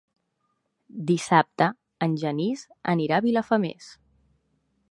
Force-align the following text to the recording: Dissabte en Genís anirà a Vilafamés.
Dissabte 1.11 1.67
en 2.07 2.15
Genís 2.23 2.63
anirà 2.95 3.19
a 3.21 3.25
Vilafamés. 3.27 3.91